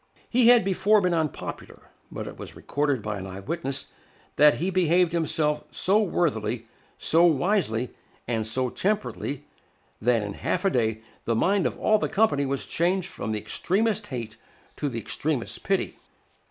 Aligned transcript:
He 0.31 0.47
had 0.47 0.65
before 0.65 0.99
been 0.99 1.13
unpopular; 1.13 1.91
but 2.11 2.27
it 2.27 2.35
was 2.35 2.55
recorded 2.55 3.03
by 3.03 3.19
an 3.19 3.27
eye 3.27 3.39
witness 3.41 3.85
that 4.35 4.55
"he 4.55 4.71
behaved 4.71 5.11
himself 5.11 5.63
so 5.69 6.01
worthily, 6.01 6.65
so 6.97 7.25
wisely, 7.25 7.93
and 8.27 8.47
so 8.47 8.71
temperately, 8.71 9.45
that 10.01 10.23
in 10.23 10.33
half 10.33 10.65
a 10.65 10.71
day 10.71 11.03
the 11.25 11.35
mind 11.35 11.67
of 11.67 11.77
all 11.77 11.99
the 11.99 12.09
company 12.09 12.47
was 12.47 12.65
changed 12.65 13.09
from 13.09 13.31
the 13.31 13.37
extremest 13.39 14.07
hate 14.07 14.37
to 14.77 14.89
the 14.89 14.97
extremest 14.97 15.63
pity." 15.63 15.99